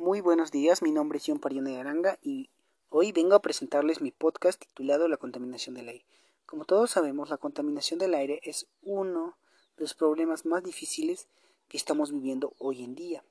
[0.00, 2.48] Muy buenos días, mi nombre es John Parione Aranga y
[2.88, 6.06] hoy vengo a presentarles mi podcast titulado La contaminación del aire.
[6.46, 9.36] Como todos sabemos, la contaminación del aire es uno
[9.76, 11.28] de los problemas más difíciles
[11.68, 13.22] que estamos viviendo hoy en día,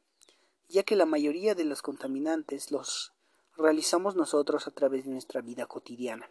[0.68, 3.14] ya que la mayoría de los contaminantes los
[3.58, 6.30] realizamos nosotros a través de nuestra vida cotidiana.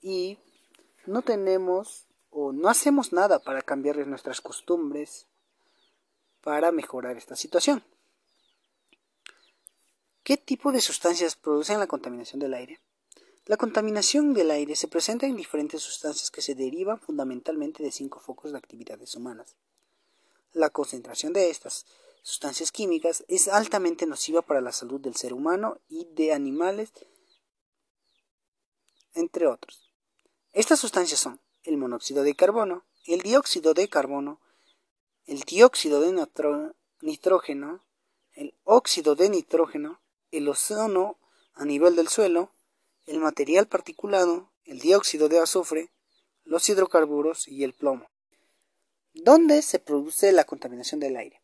[0.00, 0.38] Y
[1.04, 5.26] no tenemos o no hacemos nada para cambiar nuestras costumbres
[6.40, 7.84] para mejorar esta situación.
[10.28, 12.82] ¿Qué tipo de sustancias producen la contaminación del aire?
[13.46, 18.20] La contaminación del aire se presenta en diferentes sustancias que se derivan fundamentalmente de cinco
[18.20, 19.56] focos de actividades humanas.
[20.52, 21.86] La concentración de estas
[22.20, 26.92] sustancias químicas es altamente nociva para la salud del ser humano y de animales,
[29.14, 29.90] entre otros.
[30.52, 34.42] Estas sustancias son el monóxido de carbono, el dióxido de carbono,
[35.24, 36.12] el dióxido de
[37.00, 37.82] nitrógeno,
[38.34, 41.18] el óxido de nitrógeno, el ozono
[41.54, 42.52] a nivel del suelo,
[43.06, 45.90] el material particulado, el dióxido de azufre,
[46.44, 48.08] los hidrocarburos y el plomo.
[49.14, 51.42] ¿Dónde se produce la contaminación del aire?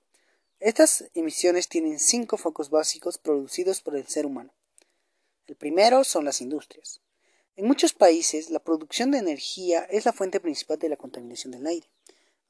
[0.60, 4.55] Estas emisiones tienen cinco focos básicos producidos por el ser humano.
[5.46, 7.00] El primero son las industrias.
[7.56, 11.66] En muchos países la producción de energía es la fuente principal de la contaminación del
[11.66, 11.88] aire,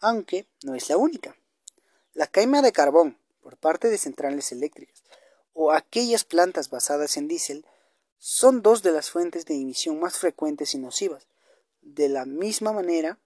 [0.00, 1.36] aunque no es la única.
[2.12, 5.02] La quema de carbón por parte de centrales eléctricas
[5.54, 7.64] o aquellas plantas basadas en diésel
[8.18, 11.26] son dos de las fuentes de emisión más frecuentes y nocivas.
[11.80, 13.18] De la misma manera,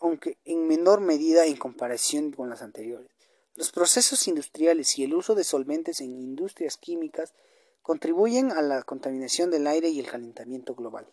[0.00, 3.08] aunque en menor medida en comparación con las anteriores.
[3.54, 7.32] Los procesos industriales y el uso de solventes en industrias químicas
[7.80, 11.06] contribuyen a la contaminación del aire y el calentamiento global.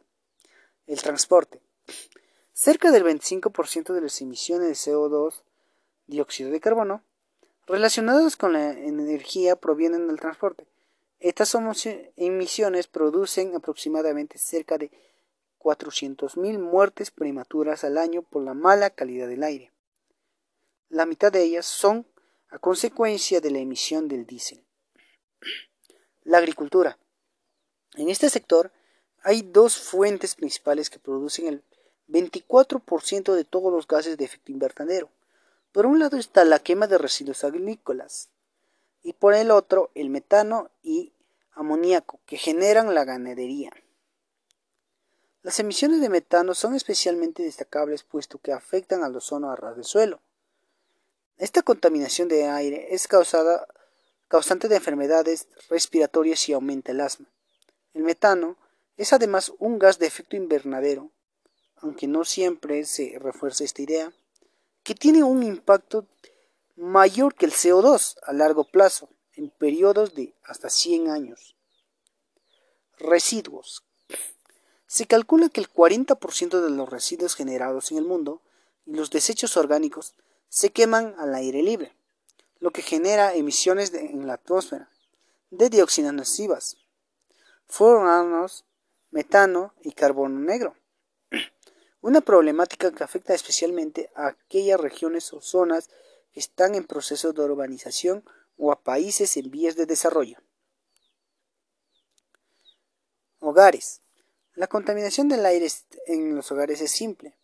[0.88, 1.62] El transporte.
[2.52, 5.44] Cerca del 25% de las emisiones de CO2,
[6.08, 7.04] dióxido de carbono,
[7.68, 10.68] relacionadas con la energía provienen del transporte.
[11.20, 11.56] Estas
[12.18, 14.92] emisiones producen aproximadamente cerca de
[15.60, 19.72] 400.000 muertes prematuras al año por la mala calidad del aire.
[20.90, 22.06] La mitad de ellas son
[22.50, 24.64] a consecuencia de la emisión del diésel.
[26.24, 26.98] La agricultura.
[27.96, 28.72] En este sector
[29.24, 31.64] hay dos fuentes principales que producen el
[32.10, 35.10] 24% de todos los gases de efecto invernadero.
[35.74, 38.30] Por un lado está la quema de residuos agrícolas
[39.02, 41.14] y por el otro el metano y
[41.54, 43.72] amoníaco que generan la ganadería.
[45.42, 49.84] Las emisiones de metano son especialmente destacables puesto que afectan al ozono a ras del
[49.84, 50.22] suelo.
[51.40, 57.26] Esta contaminación de aire es causante de enfermedades respiratorias y aumenta el asma.
[57.96, 58.58] El metano
[58.96, 61.10] es además un gas de efecto invernadero,
[61.78, 64.14] aunque no siempre se refuerza esta idea
[64.84, 66.06] que tiene un impacto
[66.76, 71.56] mayor que el CO2 a largo plazo, en periodos de hasta 100 años.
[72.98, 73.84] Residuos.
[74.86, 78.42] Se calcula que el 40% de los residuos generados en el mundo
[78.86, 80.14] y los desechos orgánicos
[80.50, 81.96] se queman al aire libre,
[82.60, 84.92] lo que genera emisiones en la atmósfera
[85.50, 86.78] de dioxinas nocivas,
[87.68, 88.66] furanos,
[89.10, 90.76] metano y carbono negro
[92.04, 95.90] una problemática que afecta especialmente a aquellas regiones o zonas
[96.34, 98.26] que están en proceso de urbanización
[98.58, 100.40] o a países en vías de desarrollo.
[103.40, 104.02] Hogares.
[104.54, 105.70] La contaminación del aire
[106.06, 107.38] en los hogares es simple.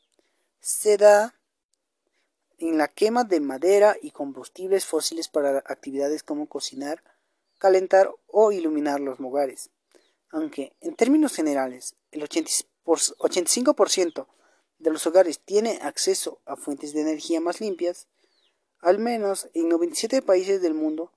[0.60, 1.40] Se da
[2.58, 7.02] en la quema de madera y combustibles fósiles para actividades como cocinar,
[7.60, 9.70] calentar o iluminar los hogares.
[10.32, 14.28] Aunque, en términos generales, el 85%
[14.80, 18.08] de los hogares tiene acceso a fuentes de energía más limpias,
[18.80, 21.12] al menos en 97 países del mundo,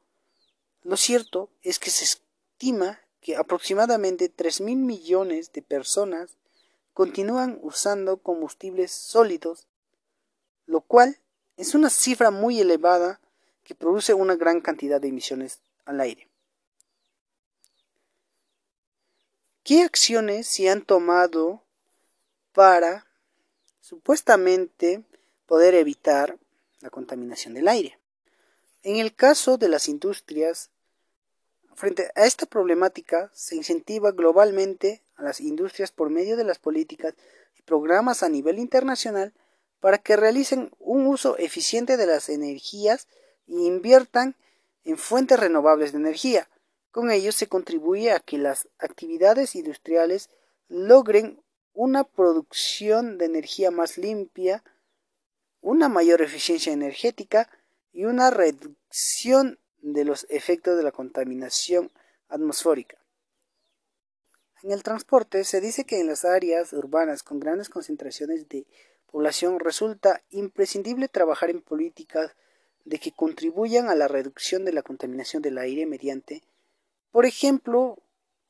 [0.82, 6.36] lo cierto es que se estima que aproximadamente 3.000 millones de personas
[6.92, 9.68] continúan usando combustibles sólidos,
[10.66, 11.18] lo cual
[11.56, 13.20] es una cifra muy elevada
[13.62, 16.28] que produce una gran cantidad de emisiones al aire.
[19.62, 21.62] ¿Qué acciones se han tomado
[22.52, 23.06] para
[23.82, 25.02] supuestamente
[25.46, 26.38] poder evitar
[26.80, 27.98] la contaminación del aire.
[28.82, 30.70] En el caso de las industrias,
[31.74, 37.14] frente a esta problemática se incentiva globalmente a las industrias por medio de las políticas
[37.58, 39.34] y programas a nivel internacional
[39.80, 43.08] para que realicen un uso eficiente de las energías
[43.48, 44.36] e inviertan
[44.84, 46.48] en fuentes renovables de energía.
[46.92, 50.30] Con ello se contribuye a que las actividades industriales
[50.68, 51.42] logren
[51.74, 54.62] una producción de energía más limpia,
[55.60, 57.48] una mayor eficiencia energética
[57.92, 61.90] y una reducción de los efectos de la contaminación
[62.28, 62.98] atmosférica.
[64.62, 68.66] En el transporte se dice que en las áreas urbanas con grandes concentraciones de
[69.10, 72.32] población resulta imprescindible trabajar en políticas
[72.84, 76.42] de que contribuyan a la reducción de la contaminación del aire mediante,
[77.10, 77.98] por ejemplo,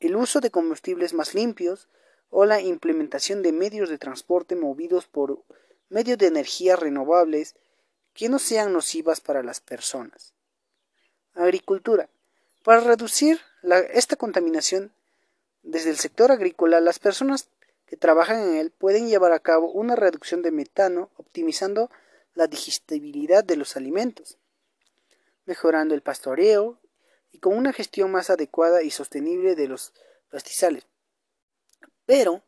[0.00, 1.88] el uso de combustibles más limpios
[2.34, 5.44] o la implementación de medios de transporte movidos por
[5.90, 7.54] medios de energías renovables
[8.14, 10.32] que no sean nocivas para las personas.
[11.34, 12.08] Agricultura.
[12.64, 13.38] Para reducir
[13.92, 14.92] esta contaminación
[15.62, 17.50] desde el sector agrícola, las personas
[17.86, 21.90] que trabajan en él pueden llevar a cabo una reducción de metano optimizando
[22.32, 24.38] la digestibilidad de los alimentos,
[25.44, 26.78] mejorando el pastoreo
[27.30, 29.92] y con una gestión más adecuada y sostenible de los
[30.30, 30.86] pastizales.
[32.12, 32.42] Pero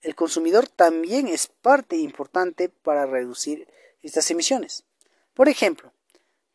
[0.00, 3.68] el consumidor también es parte importante para reducir
[4.00, 4.84] estas emisiones.
[5.34, 5.92] Por ejemplo,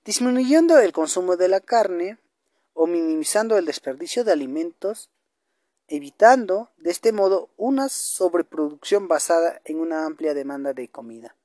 [0.04, 2.18] disminuyendo el consumo de la carne
[2.74, 5.12] o minimizando el desperdicio de alimentos,
[5.88, 11.36] evitando de este modo una sobreproducción basada en una amplia demanda de comida.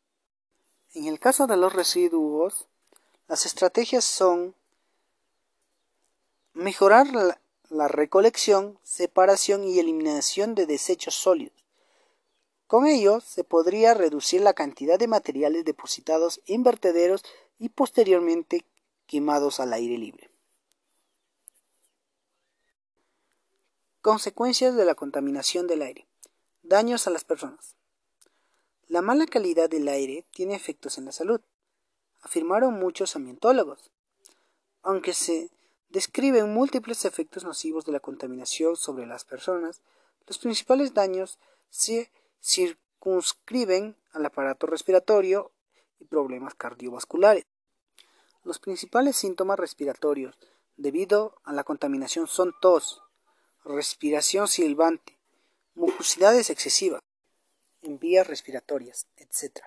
[0.95, 2.67] En el caso de los residuos,
[3.29, 4.55] las estrategias son
[6.55, 7.09] mejorar
[7.71, 11.65] la, recolección, separación y eliminación de desechos sólidos.
[12.67, 17.23] Con ello se podría reducir la cantidad de materiales depositados en vertederos
[17.59, 18.65] y posteriormente
[19.07, 20.31] quemados al aire libre.
[24.03, 26.07] Consecuencias de la contaminación del aire.
[26.63, 27.77] Daños a las personas.
[28.87, 31.41] La mala calidad del aire tiene efectos en la salud,
[32.23, 33.91] afirmaron muchos ambientólogos.
[34.83, 35.51] Aunque se
[35.91, 39.83] describen múltiples efectos nocivos de la contaminación sobre las personas,
[40.27, 41.39] los principales daños
[41.69, 42.11] se
[42.43, 45.51] circunscriben al aparato respiratorio
[45.99, 47.45] y problemas cardiovasculares.
[48.45, 50.37] Los principales síntomas respiratorios
[50.77, 53.03] debido a la contaminación son tos,
[53.65, 55.19] respiración silbante,
[55.75, 57.03] mucosidades excesivas,
[57.83, 59.61] en vías respiratorias, etc.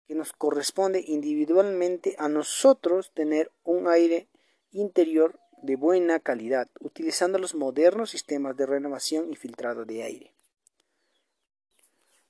[0.08, 4.28] que nos corresponde individualmente a nosotros tener un aire
[4.72, 10.34] interior de buena calidad, utilizando los modernos sistemas de renovación y filtrado de aire.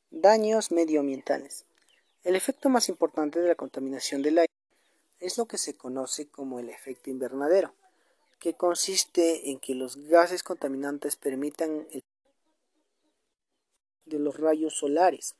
[0.10, 1.66] Daños medioambientales.
[2.24, 4.54] El efecto más importante de la contaminación del aire
[5.20, 7.74] es lo que se conoce como el efecto invernadero,
[8.40, 12.04] que consiste en que los gases contaminantes permitan el
[14.06, 15.36] de los rayos solares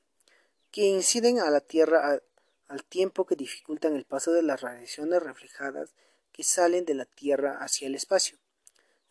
[0.72, 2.20] que inciden a la Tierra
[2.68, 5.94] al tiempo que dificultan el paso de las radiaciones reflejadas
[6.36, 8.38] que salen de la Tierra hacia el espacio.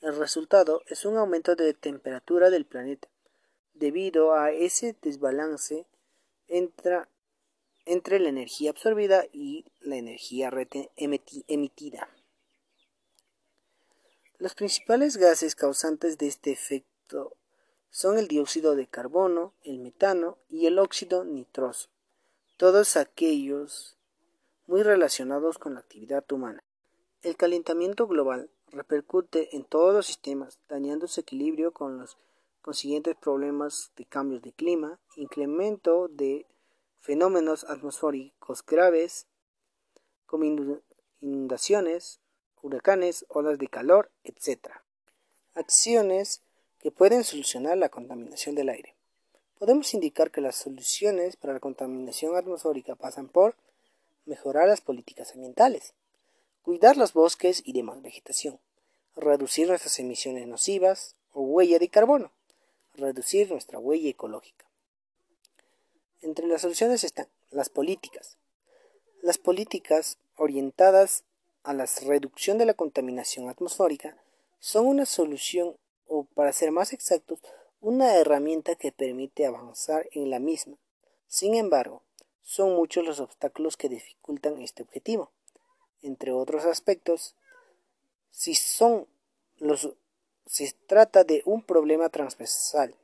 [0.03, 3.09] El resultado es un aumento de temperatura del planeta,
[3.73, 5.87] debido a ese desbalance
[6.49, 7.07] entre,
[7.87, 10.53] la energía absorbida y la energía
[10.99, 12.11] emitida.
[14.37, 17.39] Los principales gases causantes de este efecto
[17.89, 21.89] son el dióxido de carbono, el metano y el óxido nitroso,
[22.59, 23.97] todos aquellos
[24.67, 26.63] muy relacionados con la actividad humana.
[27.25, 32.19] El calentamiento global repercute en todos los sistemas, dañando su equilibrio con los
[32.61, 36.45] consiguientes problemas de cambios de clima, incremento de
[37.01, 39.27] fenómenos atmosféricos graves,
[40.27, 40.45] como
[41.23, 42.21] inundaciones,
[42.61, 44.69] huracanes, olas de calor, etc.
[45.55, 46.43] Acciones
[46.79, 48.97] que pueden solucionar la contaminación del aire.
[49.59, 53.57] Podemos indicar que las soluciones para la contaminación atmosférica pasan por
[54.27, 55.95] mejorar las políticas ambientales,
[56.65, 58.59] cuidar los bosques y demás vegetación,
[59.15, 62.33] reducir nuestras emisiones nocivas o huella de carbono,
[62.95, 64.65] reducir nuestra huella ecológica.
[66.23, 68.39] Entre las soluciones están las políticas.
[69.21, 71.25] Las políticas orientadas
[71.65, 74.17] a la reducción de la contaminación atmosférica
[74.59, 77.41] son una solución o, para ser más exactos,
[77.83, 80.79] una herramienta que permite avanzar en la misma.
[81.29, 82.01] Sin embargo,
[82.43, 85.31] son muchos los obstáculos que dificultan este objetivo.
[86.05, 87.35] Entre otros aspectos,
[88.31, 89.07] si son
[89.57, 89.91] los
[90.47, 92.95] se trata de un problema transversal,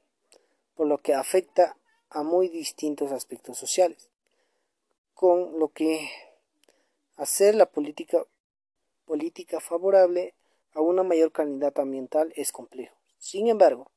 [0.76, 1.78] por lo que afecta
[2.11, 4.11] a muy distintos aspectos sociales,
[5.14, 6.11] con lo que
[7.16, 8.26] hacer la política
[9.07, 10.35] política favorable
[10.75, 12.95] a una mayor calidad ambiental es complejo.
[13.19, 13.90] Sin embargo,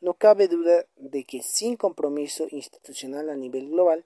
[0.00, 4.04] no cabe duda de que sin compromiso institucional a nivel global,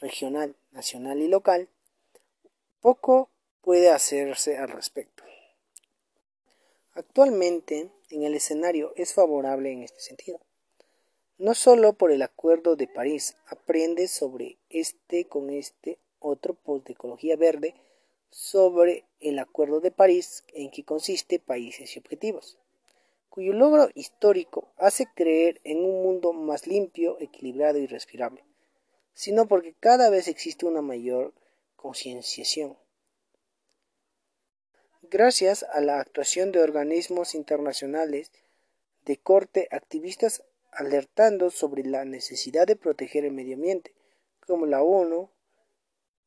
[0.00, 1.70] regional, nacional y local,
[2.80, 3.30] poco
[3.66, 5.24] puede hacerse al respecto.
[6.92, 10.38] Actualmente, en el escenario es favorable en este sentido.
[11.36, 16.92] No solo por el Acuerdo de París, aprende sobre este con este otro post de
[16.92, 17.74] ecología verde
[18.30, 22.60] sobre el Acuerdo de París en que consiste países y objetivos,
[23.30, 28.44] cuyo logro histórico hace creer en un mundo más limpio, equilibrado y respirable,
[29.12, 31.34] sino porque cada vez existe una mayor
[31.74, 32.76] concienciación.
[35.08, 38.32] Gracias a la actuación de organismos internacionales
[39.04, 43.94] de corte activistas alertando sobre la necesidad de proteger el medio ambiente,
[44.44, 45.30] como la ONU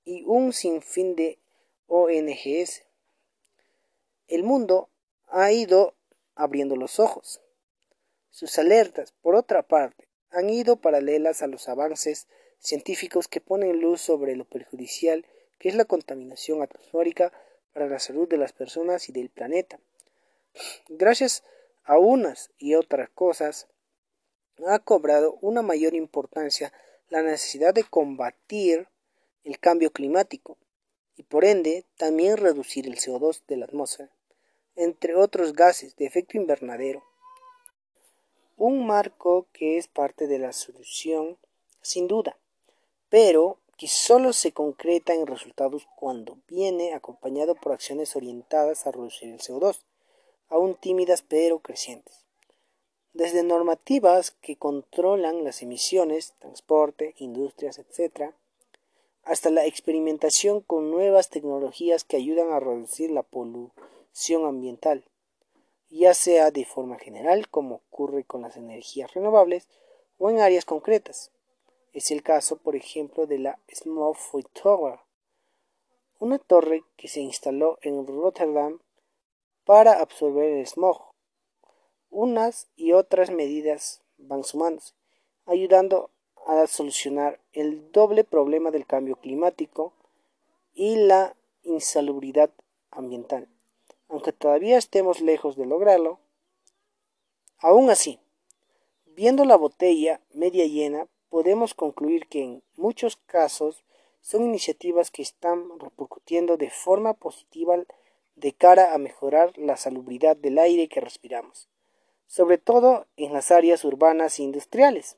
[0.06, 1.40] y un sinfín de
[1.88, 2.84] ONGs.
[4.30, 4.90] El mundo
[5.28, 5.94] ha ido
[6.36, 7.42] abriendo los ojos.
[8.30, 14.00] Sus alertas, por otra parte, han ido paralelas a los avances científicos que ponen luz
[14.00, 15.26] sobre lo perjudicial
[15.58, 17.34] que es la contaminación atmosférica
[17.80, 19.80] para la salud de las personas y del planeta.
[20.90, 21.46] Gracias
[21.86, 23.70] a unas y otras cosas,
[24.68, 26.74] ha cobrado una mayor importancia
[27.08, 28.90] la necesidad de combatir
[29.46, 30.58] el cambio climático,
[31.16, 34.10] y por ende también reducir el CO2 de la atmósfera,
[34.76, 37.02] entre otros gases de efecto invernadero.
[38.58, 41.38] Un marco que es parte de la solución,
[41.82, 42.38] sin duda,
[43.08, 49.30] pero que solo se concreta en resultados cuando viene acompañado por acciones orientadas a reducir
[49.30, 49.80] el CO2,
[50.50, 52.26] aún tímidas pero crecientes.
[53.14, 58.34] Desde normativas que controlan las emisiones, transporte, industrias, etc.,
[59.24, 65.06] hasta la experimentación con nuevas tecnologías que ayudan a reducir la polución ambiental,
[65.90, 69.70] ya sea de forma general, como ocurre con las energías renovables,
[70.18, 71.32] o en áreas concretas.
[71.94, 74.18] Es el caso, por ejemplo, de la Smog
[74.54, 75.00] Tower,
[76.20, 78.80] una torre que se instaló en Rotterdam
[79.64, 81.14] para absorber el smog.
[82.10, 84.94] Unas y otras medidas van sumándose,
[85.46, 86.12] ayudando
[86.46, 89.94] a solucionar el doble problema del cambio climático
[90.74, 92.52] y la insalubridad
[92.92, 93.48] ambiental.
[94.10, 96.20] Aunque todavía estemos lejos de lograrlo,
[97.60, 98.20] aún así,
[99.06, 103.84] viendo la botella media llena, podemos concluir que en muchos casos
[104.22, 107.78] son iniciativas que están repercutiendo de forma positiva
[108.36, 111.68] de cara a mejorar la salubridad del aire que respiramos,
[112.28, 115.18] sobre todo en las áreas urbanas e industriales.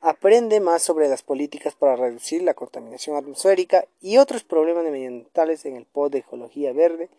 [0.00, 5.74] Aprende más sobre las políticas para reducir la contaminación atmosférica y otros problemas ambientales en
[5.76, 7.10] el pod de Ecología Verde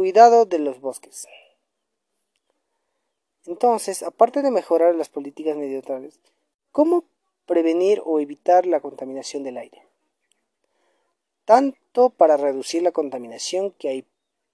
[0.00, 1.28] cuidado de los bosques.
[3.44, 6.18] Entonces, aparte de mejorar las políticas medioambientales,
[6.72, 7.04] ¿cómo
[7.44, 9.86] prevenir o evitar la contaminación del aire?
[11.44, 14.06] Tanto para reducir la contaminación que hay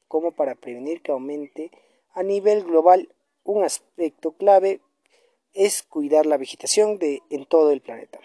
[0.09, 1.71] como para prevenir que aumente
[2.11, 4.81] a nivel global, un aspecto clave
[5.53, 8.19] es cuidar la vegetación de, en todo el planeta.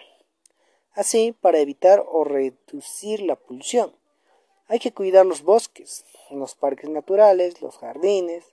[0.93, 3.95] Así, para evitar o reducir la polución,
[4.65, 6.03] hay que cuidar los bosques,
[6.39, 8.45] los parques naturales, los jardines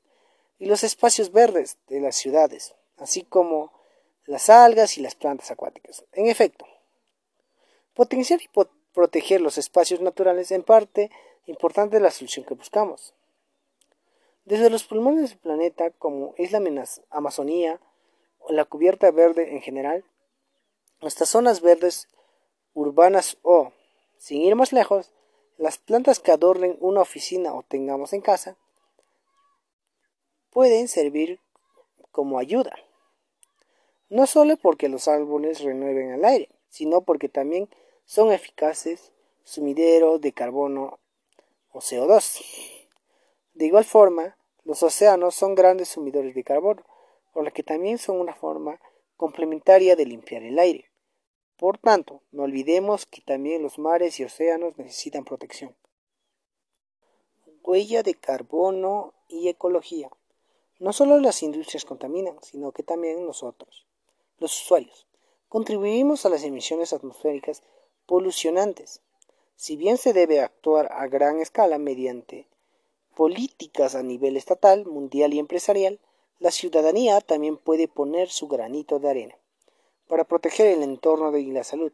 [0.58, 3.72] y los espacios verdes de las ciudades, así como
[4.26, 6.04] las algas y las plantas acuáticas.
[6.12, 6.66] En efecto,
[7.94, 8.48] potenciar y
[8.92, 11.10] proteger los espacios naturales en parte
[11.46, 13.14] importante de la solución que buscamos.
[14.44, 16.62] Desde los pulmones del planeta, como es la
[17.10, 17.80] Amazonía
[18.38, 20.04] o la cubierta verde en general,
[21.00, 22.08] hasta zonas verdes
[22.74, 23.72] urbanas o,
[24.18, 25.12] sin ir más lejos,
[25.58, 28.56] Las plantas que adornen una oficina o tengamos en casa
[30.50, 31.40] pueden servir
[32.12, 32.72] como ayuda.
[34.08, 37.68] No solo porque los árboles renueven el aire, sino porque también
[38.04, 39.10] son eficaces
[39.42, 41.00] sumideros de carbono
[41.72, 42.40] o CO2.
[43.54, 46.84] De igual forma, los océanos son grandes sumidores de carbono,
[47.32, 48.80] por lo que también son una forma
[49.16, 50.88] complementaria de limpiar el aire.
[51.58, 55.74] Por tanto, no olvidemos que también los mares y océanos necesitan protección.
[57.64, 60.08] Huella de carbono y ecología.
[60.78, 63.88] No solo las industrias contaminan, sino que también nosotros,
[64.38, 65.08] los usuarios,
[65.48, 67.64] contribuimos a las emisiones atmosféricas
[68.06, 69.00] polucionantes.
[69.56, 72.46] Si bien se debe actuar a gran escala mediante
[73.16, 75.98] políticas a nivel estatal, mundial y empresarial,
[76.38, 79.38] la ciudadanía también puede poner su granito de arena
[80.08, 81.92] para proteger el entorno y la salud.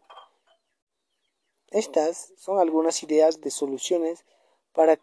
[1.68, 4.25] Estas son algunas ideas de soluciones
[4.73, 4.99] para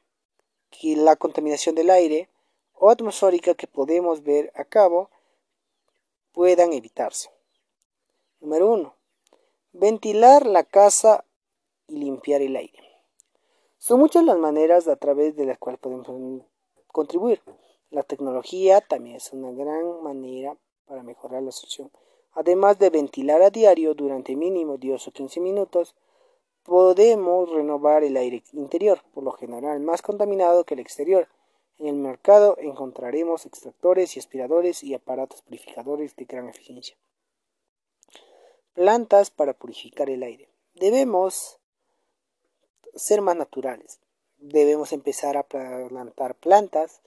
[0.69, 2.29] que la contaminación del aire
[2.73, 5.09] o atmosférica que podemos ver a cabo
[6.31, 7.29] puedan evitarse.
[8.39, 8.95] Número 1.
[9.73, 11.25] Ventilar la casa
[11.87, 12.79] y limpiar el aire.
[13.77, 16.07] Son muchas las maneras a través de las cuales podemos
[16.87, 17.41] contribuir.
[17.89, 21.91] La tecnología también es una gran manera para mejorar la solución.
[22.33, 25.95] Además de ventilar a diario durante mínimo 10 o 15 minutos,
[26.63, 31.27] podemos renovar el aire interior, por lo general más contaminado que el exterior.
[31.77, 36.95] En el mercado encontraremos extractores y aspiradores y aparatos purificadores de gran eficiencia.
[38.73, 40.47] Plantas para purificar el aire.
[40.75, 41.59] Debemos
[42.95, 43.99] ser más naturales.
[44.37, 47.01] Debemos empezar a plantar plantas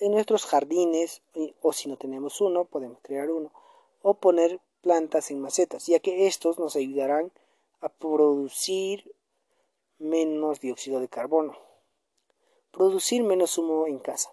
[0.00, 1.22] en nuestros jardines
[1.60, 3.52] o si no tenemos uno, podemos crear uno
[4.02, 7.32] o poner plantas en macetas, ya que estos nos ayudarán
[7.80, 9.14] a producir
[9.98, 11.56] menos dióxido de carbono,
[12.70, 14.32] producir menos humo en casa.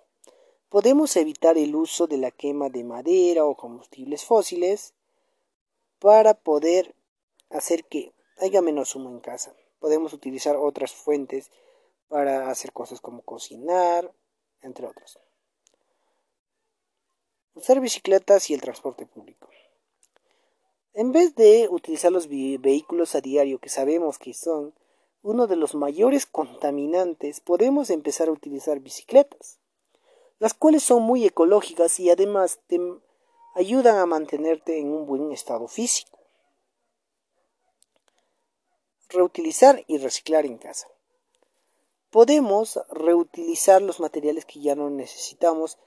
[0.70, 4.94] Podemos evitar el uso de la quema de madera o combustibles fósiles
[6.00, 6.94] para poder
[7.50, 9.56] hacer que haya menos humo en casa.
[9.80, 11.52] Podemos utilizar otras fuentes
[12.08, 14.14] para hacer cosas como cocinar,
[14.62, 15.20] entre otros.
[17.54, 19.48] Usar bicicletas y el transporte público.
[20.98, 24.74] En vez de utilizar los vehículos a diario que sabemos que son
[25.22, 29.60] uno de los mayores contaminantes, podemos empezar a utilizar bicicletas,
[30.40, 32.80] las cuales son muy ecológicas y además te
[33.54, 36.18] ayudan a mantenerte en un buen estado físico.
[39.10, 40.88] Reutilizar y reciclar en casa.
[42.10, 45.78] Podemos reutilizar los materiales que ya no necesitamos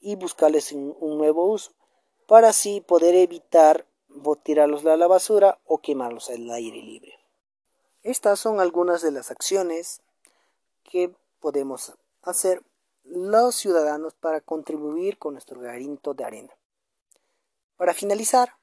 [0.00, 1.70] y buscarles un nuevo uso
[2.26, 3.86] para así poder evitar
[4.42, 7.18] tirarlos a la basura o quemarlos al aire libre.
[8.02, 10.00] Estas son algunas de las acciones
[10.84, 12.62] que podemos hacer
[13.04, 16.52] los ciudadanos para contribuir con nuestro granito de arena.
[17.76, 18.54] Para finalizar,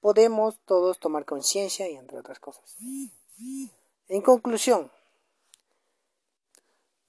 [0.00, 2.76] podemos todos tomar conciencia y entre otras cosas.
[4.08, 4.90] En conclusión,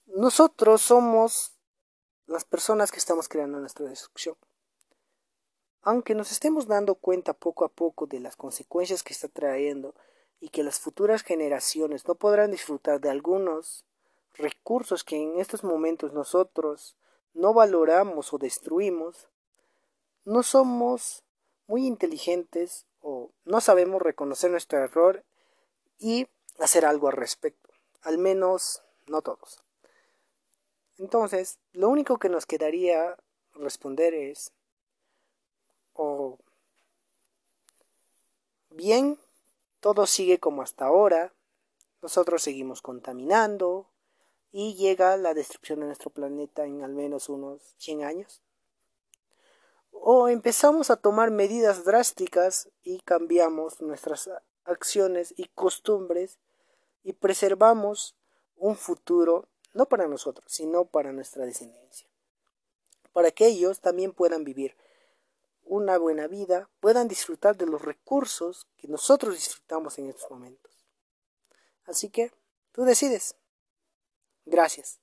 [0.06, 1.54] nosotros somos
[2.28, 4.36] las personas que estamos creando nuestra destrucción.
[5.84, 9.94] Aunque nos estemos dando cuenta poco a poco de las consecuencias que está trayendo
[10.40, 13.86] y que las futuras generaciones no podrán disfrutar de algunos
[14.34, 16.96] recursos que en estos momentos nosotros
[17.34, 19.28] no valoramos o destruimos,
[20.24, 21.24] no somos
[21.68, 25.24] muy inteligentes o no sabemos reconocer nuestro error
[26.00, 26.28] y
[26.60, 27.70] hacer algo al respecto.
[28.02, 29.64] Al menos no todos.
[30.98, 33.18] Entonces, lo único que nos quedaría
[33.54, 34.52] responder es
[35.94, 36.38] o
[38.70, 39.20] bien
[39.80, 41.34] todo sigue como hasta ahora,
[42.02, 43.88] nosotros seguimos contaminando
[44.52, 48.42] y llega la destrucción de nuestro planeta en al menos unos 100 años.
[49.92, 54.30] O empezamos a tomar medidas drásticas y cambiamos nuestras
[54.66, 56.40] acciones y costumbres
[57.04, 58.16] y preservamos
[58.56, 62.08] un futuro no para nosotros, sino para nuestra descendencia,
[63.12, 64.76] para que ellos también puedan vivir
[65.66, 70.86] una buena vida, puedan disfrutar de los recursos que nosotros disfrutamos en estos momentos.
[71.86, 72.32] Así que
[72.72, 73.36] tú decides.
[74.46, 75.03] Gracias.